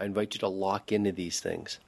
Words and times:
I 0.00 0.04
invite 0.04 0.34
you 0.34 0.40
to 0.40 0.48
lock 0.48 0.92
into 0.92 1.12
these 1.12 1.40
things. 1.40 1.80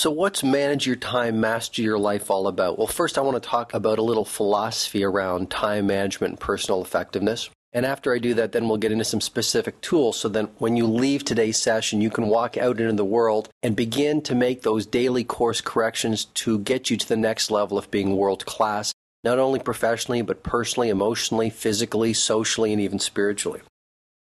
So, 0.00 0.10
what's 0.10 0.42
manage 0.42 0.86
your 0.86 0.96
time, 0.96 1.40
master 1.40 1.82
your 1.82 1.98
life 1.98 2.30
all 2.30 2.46
about? 2.46 2.78
Well, 2.78 2.86
first, 2.86 3.18
I 3.18 3.20
want 3.20 3.34
to 3.34 3.46
talk 3.46 3.74
about 3.74 3.98
a 3.98 4.02
little 4.02 4.24
philosophy 4.24 5.04
around 5.04 5.50
time 5.50 5.88
management 5.88 6.30
and 6.30 6.40
personal 6.40 6.80
effectiveness. 6.80 7.50
And 7.74 7.84
after 7.84 8.14
I 8.14 8.18
do 8.18 8.32
that, 8.32 8.52
then 8.52 8.66
we'll 8.66 8.78
get 8.78 8.92
into 8.92 9.04
some 9.04 9.20
specific 9.20 9.78
tools 9.82 10.16
so 10.18 10.30
that 10.30 10.58
when 10.58 10.74
you 10.74 10.86
leave 10.86 11.22
today's 11.22 11.58
session, 11.58 12.00
you 12.00 12.08
can 12.08 12.28
walk 12.28 12.56
out 12.56 12.80
into 12.80 12.94
the 12.94 13.04
world 13.04 13.50
and 13.62 13.76
begin 13.76 14.22
to 14.22 14.34
make 14.34 14.62
those 14.62 14.86
daily 14.86 15.22
course 15.22 15.60
corrections 15.60 16.24
to 16.24 16.58
get 16.60 16.88
you 16.88 16.96
to 16.96 17.06
the 17.06 17.14
next 17.14 17.50
level 17.50 17.76
of 17.76 17.90
being 17.90 18.16
world 18.16 18.46
class, 18.46 18.94
not 19.22 19.38
only 19.38 19.60
professionally, 19.60 20.22
but 20.22 20.42
personally, 20.42 20.88
emotionally, 20.88 21.50
physically, 21.50 22.14
socially, 22.14 22.72
and 22.72 22.80
even 22.80 23.00
spiritually. 23.00 23.60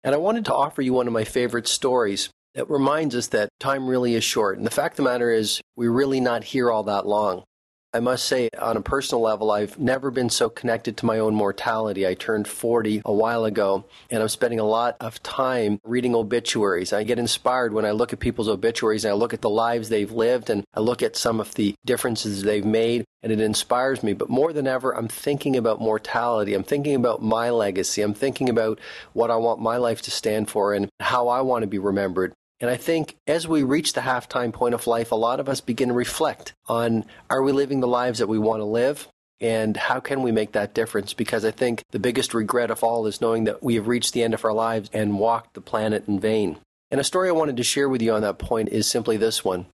And 0.03 0.13
I 0.13 0.19
wanted 0.19 0.45
to 0.45 0.53
offer 0.53 0.83
you 0.83 0.93
one 0.93 1.07
of 1.07 1.13
my 1.13 1.23
favorite 1.23 1.67
stories 1.67 2.29
it 2.55 2.69
reminds 2.69 3.15
us 3.15 3.27
that 3.27 3.49
time 3.59 3.87
really 3.87 4.15
is 4.15 4.23
short. 4.23 4.57
And 4.57 4.65
the 4.65 4.71
fact 4.71 4.93
of 4.93 4.97
the 4.97 5.09
matter 5.09 5.31
is, 5.31 5.61
we're 5.75 5.91
really 5.91 6.19
not 6.19 6.43
here 6.43 6.71
all 6.71 6.83
that 6.83 7.05
long. 7.05 7.43
I 7.95 7.99
must 7.99 8.25
say, 8.25 8.49
on 8.57 8.75
a 8.75 8.81
personal 8.81 9.21
level, 9.21 9.51
I've 9.51 9.77
never 9.77 10.09
been 10.09 10.31
so 10.31 10.49
connected 10.49 10.97
to 10.97 11.05
my 11.05 11.19
own 11.19 11.35
mortality. 11.35 12.07
I 12.07 12.15
turned 12.15 12.47
40 12.47 13.03
a 13.05 13.13
while 13.13 13.45
ago, 13.45 13.85
and 14.09 14.23
I'm 14.23 14.29
spending 14.29 14.59
a 14.59 14.63
lot 14.63 14.97
of 14.99 15.21
time 15.21 15.79
reading 15.83 16.15
obituaries. 16.15 16.91
I 16.91 17.03
get 17.03 17.19
inspired 17.19 17.71
when 17.71 17.85
I 17.85 17.91
look 17.91 18.11
at 18.11 18.19
people's 18.19 18.49
obituaries 18.49 19.05
and 19.05 19.11
I 19.11 19.15
look 19.15 19.31
at 19.31 19.41
the 19.41 19.49
lives 19.49 19.89
they've 19.89 20.11
lived 20.11 20.49
and 20.49 20.63
I 20.73 20.79
look 20.79 21.03
at 21.03 21.15
some 21.15 21.39
of 21.39 21.53
the 21.53 21.75
differences 21.85 22.41
they've 22.41 22.65
made, 22.65 23.05
and 23.21 23.31
it 23.31 23.39
inspires 23.39 24.01
me. 24.01 24.13
But 24.13 24.27
more 24.29 24.53
than 24.53 24.65
ever, 24.65 24.95
I'm 24.97 25.07
thinking 25.07 25.55
about 25.55 25.79
mortality. 25.79 26.55
I'm 26.55 26.63
thinking 26.63 26.95
about 26.95 27.21
my 27.21 27.51
legacy. 27.51 28.01
I'm 28.01 28.15
thinking 28.15 28.49
about 28.49 28.79
what 29.13 29.29
I 29.29 29.35
want 29.35 29.61
my 29.61 29.77
life 29.77 30.01
to 30.03 30.11
stand 30.11 30.49
for 30.49 30.73
and 30.73 30.89
how 30.99 31.27
I 31.27 31.41
want 31.41 31.61
to 31.61 31.67
be 31.67 31.77
remembered. 31.77 32.33
And 32.63 32.69
I 32.69 32.77
think 32.77 33.17
as 33.27 33.45
we 33.45 33.61
reach 33.61 33.91
the 33.91 33.99
halftime 33.99 34.53
point 34.53 34.73
of 34.73 34.87
life, 34.87 35.11
a 35.11 35.15
lot 35.15 35.41
of 35.41 35.49
us 35.49 35.59
begin 35.59 35.89
to 35.89 35.93
reflect 35.93 36.53
on 36.65 37.03
are 37.29 37.43
we 37.43 37.51
living 37.51 37.81
the 37.81 37.89
lives 37.89 38.19
that 38.19 38.29
we 38.29 38.39
want 38.39 38.61
to 38.61 38.65
live? 38.65 39.09
And 39.41 39.75
how 39.75 39.99
can 39.99 40.21
we 40.21 40.31
make 40.31 40.53
that 40.53 40.73
difference? 40.73 41.13
Because 41.13 41.43
I 41.43 41.51
think 41.51 41.83
the 41.91 41.99
biggest 41.99 42.33
regret 42.33 42.71
of 42.71 42.81
all 42.81 43.05
is 43.05 43.19
knowing 43.19 43.43
that 43.43 43.61
we 43.61 43.75
have 43.75 43.89
reached 43.89 44.13
the 44.13 44.23
end 44.23 44.33
of 44.33 44.45
our 44.45 44.53
lives 44.53 44.89
and 44.93 45.19
walked 45.19 45.55
the 45.55 45.59
planet 45.59 46.07
in 46.07 46.21
vain. 46.21 46.55
And 46.89 47.01
a 47.01 47.03
story 47.03 47.27
I 47.27 47.33
wanted 47.33 47.57
to 47.57 47.63
share 47.63 47.89
with 47.89 48.01
you 48.01 48.13
on 48.13 48.21
that 48.21 48.39
point 48.39 48.69
is 48.69 48.87
simply 48.87 49.17
this 49.17 49.43
one. 49.43 49.65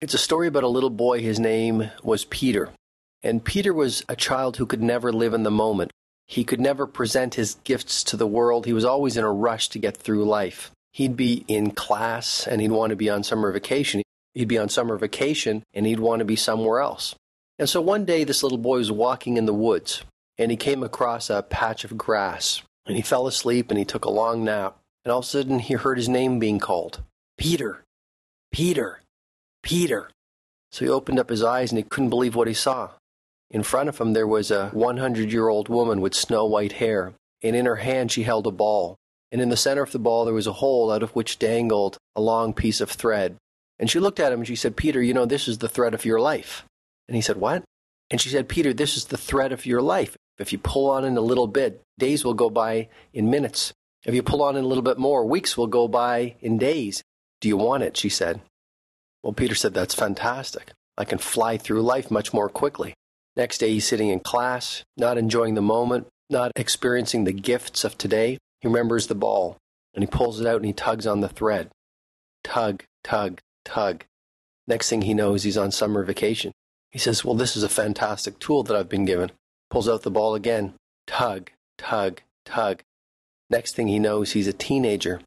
It's 0.00 0.14
a 0.14 0.16
story 0.16 0.48
about 0.48 0.64
a 0.64 0.68
little 0.68 0.88
boy. 0.88 1.20
His 1.20 1.38
name 1.38 1.90
was 2.02 2.24
Peter. 2.24 2.70
And 3.22 3.44
Peter 3.44 3.74
was 3.74 4.06
a 4.08 4.16
child 4.16 4.56
who 4.56 4.64
could 4.64 4.82
never 4.82 5.12
live 5.12 5.34
in 5.34 5.42
the 5.42 5.50
moment. 5.50 5.90
He 6.26 6.44
could 6.44 6.60
never 6.60 6.86
present 6.86 7.34
his 7.34 7.56
gifts 7.64 8.02
to 8.04 8.16
the 8.16 8.26
world. 8.26 8.64
He 8.64 8.72
was 8.72 8.86
always 8.86 9.18
in 9.18 9.24
a 9.24 9.30
rush 9.30 9.68
to 9.68 9.78
get 9.78 9.98
through 9.98 10.24
life 10.24 10.70
he'd 10.92 11.16
be 11.16 11.44
in 11.48 11.70
class 11.72 12.46
and 12.46 12.60
he'd 12.60 12.70
want 12.70 12.90
to 12.90 12.96
be 12.96 13.10
on 13.10 13.22
summer 13.22 13.52
vacation. 13.52 14.02
He'd 14.34 14.48
be 14.48 14.58
on 14.58 14.68
summer 14.68 14.96
vacation 14.96 15.62
and 15.74 15.86
he'd 15.86 16.00
want 16.00 16.20
to 16.20 16.24
be 16.24 16.36
somewhere 16.36 16.80
else. 16.80 17.14
And 17.58 17.68
so 17.68 17.80
one 17.80 18.04
day, 18.04 18.24
this 18.24 18.42
little 18.42 18.58
boy 18.58 18.78
was 18.78 18.92
walking 18.92 19.36
in 19.36 19.46
the 19.46 19.54
woods 19.54 20.04
and 20.36 20.50
he 20.50 20.56
came 20.56 20.82
across 20.82 21.28
a 21.28 21.42
patch 21.42 21.84
of 21.84 21.98
grass 21.98 22.62
and 22.86 22.96
he 22.96 23.02
fell 23.02 23.26
asleep 23.26 23.70
and 23.70 23.78
he 23.78 23.84
took 23.84 24.04
a 24.04 24.10
long 24.10 24.44
nap. 24.44 24.78
And 25.04 25.12
all 25.12 25.20
of 25.20 25.24
a 25.24 25.28
sudden, 25.28 25.58
he 25.58 25.74
heard 25.74 25.98
his 25.98 26.08
name 26.08 26.38
being 26.38 26.58
called 26.58 27.02
Peter, 27.36 27.84
Peter, 28.52 29.00
Peter. 29.62 30.10
So 30.70 30.84
he 30.84 30.90
opened 30.90 31.18
up 31.18 31.30
his 31.30 31.42
eyes 31.42 31.70
and 31.70 31.78
he 31.78 31.84
couldn't 31.84 32.10
believe 32.10 32.34
what 32.34 32.48
he 32.48 32.54
saw. 32.54 32.90
In 33.50 33.62
front 33.62 33.88
of 33.88 33.98
him, 33.98 34.12
there 34.12 34.26
was 34.26 34.50
a 34.50 34.68
100 34.70 35.32
year 35.32 35.48
old 35.48 35.68
woman 35.68 36.00
with 36.00 36.14
snow 36.14 36.44
white 36.44 36.72
hair, 36.72 37.14
and 37.42 37.56
in 37.56 37.64
her 37.64 37.76
hand, 37.76 38.12
she 38.12 38.24
held 38.24 38.46
a 38.46 38.50
ball 38.50 38.96
and 39.30 39.40
in 39.40 39.48
the 39.48 39.56
center 39.56 39.82
of 39.82 39.92
the 39.92 39.98
ball 39.98 40.24
there 40.24 40.34
was 40.34 40.46
a 40.46 40.54
hole 40.54 40.90
out 40.90 41.02
of 41.02 41.10
which 41.10 41.38
dangled 41.38 41.98
a 42.16 42.20
long 42.20 42.52
piece 42.52 42.80
of 42.80 42.90
thread. 42.90 43.36
And 43.78 43.90
she 43.90 44.00
looked 44.00 44.20
at 44.20 44.32
him 44.32 44.40
and 44.40 44.46
she 44.46 44.56
said, 44.56 44.76
Peter, 44.76 45.02
you 45.02 45.14
know, 45.14 45.26
this 45.26 45.46
is 45.46 45.58
the 45.58 45.68
thread 45.68 45.94
of 45.94 46.04
your 46.04 46.20
life. 46.20 46.64
And 47.06 47.14
he 47.14 47.22
said, 47.22 47.36
What? 47.36 47.62
And 48.10 48.20
she 48.20 48.28
said, 48.28 48.48
Peter, 48.48 48.72
this 48.72 48.96
is 48.96 49.06
the 49.06 49.16
thread 49.16 49.52
of 49.52 49.66
your 49.66 49.82
life. 49.82 50.16
If 50.38 50.52
you 50.52 50.58
pull 50.58 50.90
on 50.90 51.04
it 51.04 51.16
a 51.16 51.20
little 51.20 51.46
bit, 51.46 51.82
days 51.98 52.24
will 52.24 52.34
go 52.34 52.48
by 52.48 52.88
in 53.12 53.30
minutes. 53.30 53.72
If 54.04 54.14
you 54.14 54.22
pull 54.22 54.42
on 54.42 54.56
it 54.56 54.64
a 54.64 54.66
little 54.66 54.82
bit 54.82 54.98
more, 54.98 55.24
weeks 55.24 55.56
will 55.56 55.66
go 55.66 55.88
by 55.88 56.36
in 56.40 56.58
days. 56.58 57.02
Do 57.40 57.48
you 57.48 57.56
want 57.56 57.82
it? 57.82 57.96
She 57.96 58.08
said. 58.08 58.40
Well, 59.22 59.32
Peter 59.32 59.54
said, 59.54 59.74
That's 59.74 59.94
fantastic. 59.94 60.72
I 60.96 61.04
can 61.04 61.18
fly 61.18 61.56
through 61.56 61.82
life 61.82 62.10
much 62.10 62.32
more 62.32 62.48
quickly. 62.48 62.94
Next 63.36 63.58
day, 63.58 63.70
he's 63.70 63.86
sitting 63.86 64.08
in 64.08 64.20
class, 64.20 64.82
not 64.96 65.18
enjoying 65.18 65.54
the 65.54 65.62
moment, 65.62 66.08
not 66.28 66.50
experiencing 66.56 67.24
the 67.24 67.32
gifts 67.32 67.84
of 67.84 67.96
today. 67.96 68.38
He 68.60 68.68
remembers 68.68 69.06
the 69.06 69.14
ball, 69.14 69.56
and 69.94 70.02
he 70.02 70.06
pulls 70.06 70.40
it 70.40 70.46
out 70.46 70.56
and 70.56 70.64
he 70.64 70.72
tugs 70.72 71.06
on 71.06 71.20
the 71.20 71.28
thread. 71.28 71.70
Tug, 72.44 72.84
tug, 73.04 73.40
tug. 73.64 74.04
Next 74.66 74.90
thing 74.90 75.02
he 75.02 75.14
knows, 75.14 75.42
he's 75.42 75.56
on 75.56 75.70
summer 75.72 76.04
vacation. 76.04 76.52
He 76.90 76.98
says, 76.98 77.24
Well, 77.24 77.34
this 77.34 77.56
is 77.56 77.62
a 77.62 77.68
fantastic 77.68 78.38
tool 78.38 78.62
that 78.64 78.76
I've 78.76 78.88
been 78.88 79.04
given. 79.04 79.32
Pulls 79.70 79.88
out 79.88 80.02
the 80.02 80.10
ball 80.10 80.34
again. 80.34 80.74
Tug, 81.06 81.50
tug, 81.76 82.22
tug. 82.44 82.82
Next 83.50 83.74
thing 83.74 83.88
he 83.88 83.98
knows, 83.98 84.32
he's 84.32 84.46
a 84.46 84.52
teenager. 84.52 85.20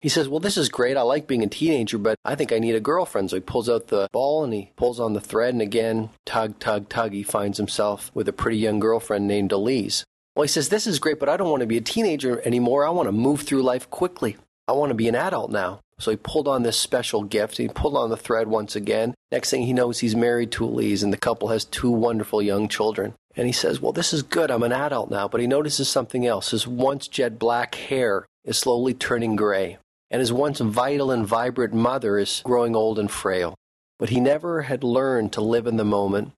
He 0.00 0.08
says, 0.08 0.28
Well, 0.28 0.40
this 0.40 0.56
is 0.56 0.68
great. 0.68 0.96
I 0.96 1.02
like 1.02 1.26
being 1.26 1.42
a 1.42 1.48
teenager, 1.48 1.98
but 1.98 2.16
I 2.24 2.34
think 2.34 2.52
I 2.52 2.58
need 2.58 2.74
a 2.74 2.80
girlfriend. 2.80 3.30
So 3.30 3.36
he 3.36 3.40
pulls 3.40 3.68
out 3.68 3.88
the 3.88 4.08
ball 4.12 4.44
and 4.44 4.52
he 4.52 4.72
pulls 4.76 5.00
on 5.00 5.14
the 5.14 5.20
thread, 5.20 5.54
and 5.54 5.62
again, 5.62 6.10
tug, 6.24 6.58
tug, 6.58 6.88
tug, 6.88 7.12
he 7.12 7.22
finds 7.22 7.58
himself 7.58 8.10
with 8.14 8.28
a 8.28 8.32
pretty 8.32 8.58
young 8.58 8.78
girlfriend 8.78 9.26
named 9.26 9.52
Elise. 9.52 10.04
Well, 10.36 10.42
he 10.42 10.48
says, 10.48 10.68
This 10.68 10.86
is 10.86 10.98
great, 10.98 11.18
but 11.18 11.30
I 11.30 11.38
don't 11.38 11.48
want 11.48 11.62
to 11.62 11.66
be 11.66 11.78
a 11.78 11.80
teenager 11.80 12.42
anymore. 12.44 12.86
I 12.86 12.90
want 12.90 13.08
to 13.08 13.12
move 13.12 13.40
through 13.40 13.62
life 13.62 13.88
quickly. 13.88 14.36
I 14.68 14.72
want 14.72 14.90
to 14.90 14.94
be 14.94 15.08
an 15.08 15.14
adult 15.14 15.50
now. 15.50 15.80
So 15.98 16.10
he 16.10 16.18
pulled 16.18 16.46
on 16.46 16.62
this 16.62 16.76
special 16.76 17.24
gift. 17.24 17.56
He 17.56 17.68
pulled 17.68 17.96
on 17.96 18.10
the 18.10 18.18
thread 18.18 18.46
once 18.46 18.76
again. 18.76 19.14
Next 19.32 19.48
thing 19.48 19.62
he 19.62 19.72
knows, 19.72 20.00
he's 20.00 20.14
married 20.14 20.52
to 20.52 20.66
Elise, 20.66 21.02
and 21.02 21.10
the 21.10 21.16
couple 21.16 21.48
has 21.48 21.64
two 21.64 21.90
wonderful 21.90 22.42
young 22.42 22.68
children. 22.68 23.14
And 23.34 23.46
he 23.46 23.52
says, 23.52 23.80
Well, 23.80 23.92
this 23.92 24.12
is 24.12 24.22
good. 24.22 24.50
I'm 24.50 24.62
an 24.62 24.72
adult 24.72 25.10
now. 25.10 25.26
But 25.26 25.40
he 25.40 25.46
notices 25.46 25.88
something 25.88 26.26
else. 26.26 26.50
His 26.50 26.66
once 26.66 27.08
jet 27.08 27.38
black 27.38 27.74
hair 27.74 28.26
is 28.44 28.58
slowly 28.58 28.92
turning 28.92 29.36
gray, 29.36 29.78
and 30.10 30.20
his 30.20 30.34
once 30.34 30.60
vital 30.60 31.10
and 31.10 31.26
vibrant 31.26 31.72
mother 31.72 32.18
is 32.18 32.42
growing 32.44 32.76
old 32.76 32.98
and 32.98 33.10
frail. 33.10 33.54
But 33.98 34.10
he 34.10 34.20
never 34.20 34.62
had 34.62 34.84
learned 34.84 35.32
to 35.32 35.40
live 35.40 35.66
in 35.66 35.78
the 35.78 35.84
moment, 35.84 36.32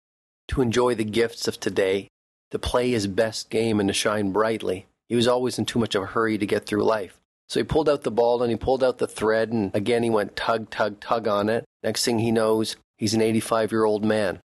to 0.48 0.62
enjoy 0.62 0.94
the 0.94 1.04
gifts 1.04 1.48
of 1.48 1.58
today, 1.58 2.08
to 2.50 2.58
play 2.58 2.90
his 2.90 3.06
best 3.06 3.50
game 3.50 3.80
and 3.80 3.88
to 3.88 3.92
shine 3.92 4.32
brightly. 4.32 4.86
He 5.08 5.16
was 5.16 5.28
always 5.28 5.58
in 5.58 5.64
too 5.64 5.78
much 5.78 5.94
of 5.94 6.02
a 6.02 6.06
hurry 6.06 6.38
to 6.38 6.46
get 6.46 6.66
through 6.66 6.84
life. 6.84 7.18
So 7.48 7.60
he 7.60 7.64
pulled 7.64 7.88
out 7.88 8.02
the 8.02 8.10
ball 8.10 8.42
and 8.42 8.50
he 8.50 8.56
pulled 8.56 8.84
out 8.84 8.98
the 8.98 9.06
thread, 9.06 9.52
and 9.52 9.74
again 9.74 10.02
he 10.02 10.10
went 10.10 10.36
tug, 10.36 10.70
tug, 10.70 11.00
tug 11.00 11.26
on 11.26 11.48
it. 11.48 11.64
Next 11.82 12.04
thing 12.04 12.18
he 12.18 12.30
knows, 12.30 12.76
he's 12.96 13.14
an 13.14 13.22
85 13.22 13.72
year 13.72 13.84
old 13.84 14.04
man. 14.04 14.40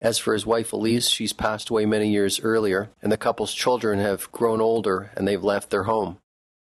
As 0.00 0.18
for 0.18 0.32
his 0.32 0.46
wife 0.46 0.72
Elise, 0.72 1.08
she's 1.08 1.32
passed 1.32 1.70
away 1.70 1.84
many 1.84 2.08
years 2.08 2.40
earlier, 2.40 2.90
and 3.02 3.10
the 3.10 3.16
couple's 3.16 3.52
children 3.52 3.98
have 3.98 4.30
grown 4.30 4.60
older 4.60 5.10
and 5.16 5.26
they've 5.26 5.42
left 5.42 5.70
their 5.70 5.84
home. 5.84 6.18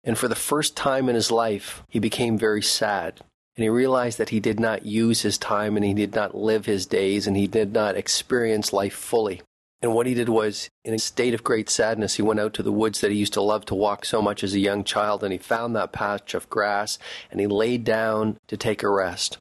And 0.05 0.17
for 0.17 0.29
the 0.29 0.35
first 0.35 0.77
time 0.77 1.09
in 1.09 1.15
his 1.15 1.29
life, 1.29 1.83
he 1.89 1.99
became 1.99 2.37
very 2.37 2.61
sad. 2.61 3.19
And 3.57 3.63
he 3.63 3.69
realized 3.69 4.17
that 4.17 4.29
he 4.29 4.39
did 4.39 4.57
not 4.57 4.85
use 4.85 5.23
his 5.23 5.37
time 5.37 5.75
and 5.75 5.83
he 5.83 5.93
did 5.93 6.15
not 6.15 6.33
live 6.33 6.65
his 6.65 6.85
days 6.85 7.27
and 7.27 7.35
he 7.35 7.47
did 7.47 7.73
not 7.73 7.97
experience 7.97 8.71
life 8.71 8.93
fully. 8.93 9.41
And 9.81 9.93
what 9.93 10.07
he 10.07 10.13
did 10.13 10.27
was, 10.27 10.69
in 10.83 10.93
a 10.93 10.99
state 10.99 11.33
of 11.33 11.43
great 11.43 11.69
sadness, 11.69 12.15
he 12.15 12.21
went 12.21 12.39
out 12.39 12.53
to 12.55 12.63
the 12.63 12.71
woods 12.71 12.99
that 12.99 13.11
he 13.11 13.17
used 13.17 13.33
to 13.33 13.41
love 13.41 13.65
to 13.65 13.75
walk 13.75 14.03
so 14.03 14.21
much 14.21 14.43
as 14.43 14.53
a 14.53 14.59
young 14.59 14.83
child, 14.83 15.23
and 15.23 15.31
he 15.31 15.39
found 15.39 15.75
that 15.75 15.93
patch 15.93 16.33
of 16.33 16.49
grass, 16.49 16.99
and 17.31 17.39
he 17.39 17.47
laid 17.47 17.85
down 17.85 18.37
to 18.47 18.57
take 18.57 18.83
a 18.83 18.89
rest. 18.89 19.37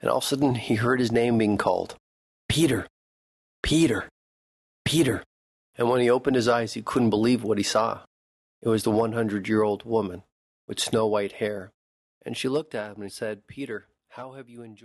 And 0.00 0.08
all 0.08 0.18
of 0.18 0.24
a 0.24 0.26
sudden, 0.26 0.54
he 0.54 0.76
heard 0.76 1.00
his 1.00 1.10
name 1.10 1.38
being 1.38 1.58
called 1.58 1.96
Peter, 2.48 2.86
Peter, 3.62 4.08
Peter. 4.84 5.24
And 5.76 5.90
when 5.90 6.00
he 6.00 6.08
opened 6.08 6.36
his 6.36 6.48
eyes, 6.48 6.74
he 6.74 6.82
couldn't 6.82 7.10
believe 7.10 7.42
what 7.42 7.58
he 7.58 7.64
saw. 7.64 8.00
It 8.62 8.68
was 8.68 8.84
the 8.84 8.90
100 8.90 9.48
year 9.48 9.62
old 9.62 9.84
woman 9.84 10.22
with 10.68 10.80
snow 10.80 11.06
white 11.06 11.32
hair. 11.32 11.72
And 12.24 12.36
she 12.36 12.48
looked 12.48 12.74
at 12.74 12.96
him 12.96 13.02
and 13.02 13.12
said, 13.12 13.46
Peter, 13.46 13.88
how 14.10 14.32
have 14.32 14.48
you 14.48 14.62
enjoyed? 14.62 14.84